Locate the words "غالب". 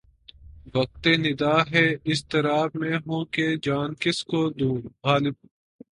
5.03-5.35